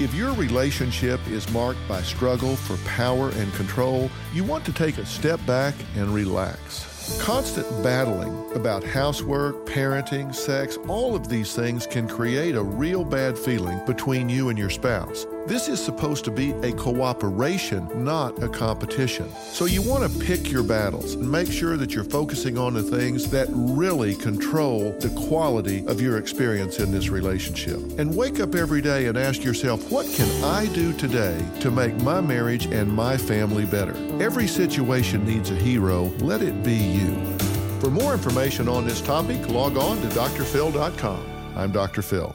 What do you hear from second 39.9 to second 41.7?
to drphil.com. I'm